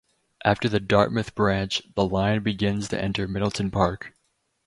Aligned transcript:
After 0.43 0.67
the 0.67 0.79
Dartmouth 0.79 1.35
Branch, 1.35 1.79
the 1.93 2.03
line 2.07 2.41
begins 2.41 2.87
to 2.87 2.99
enter 2.99 3.27
Middleton 3.27 3.69
Park. 3.69 4.15